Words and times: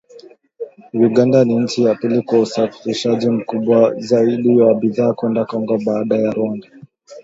Uganda 1.07 1.39
ni 1.45 1.55
nchi 1.59 1.83
ya 1.83 1.95
pili 1.95 2.21
kwa 2.21 2.39
usafirishaji 2.39 3.29
mkubwa 3.29 3.95
zaidi 3.99 4.61
wa 4.61 4.75
bidhaa 4.75 5.13
kwenda 5.13 5.45
Kongo 5.45 5.79
baada 5.85 6.15
ya 6.15 6.31
Rwanda 6.31 6.67